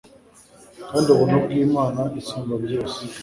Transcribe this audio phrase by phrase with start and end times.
[0.89, 2.99] kandi ubuntu bw’Imana Isumba byose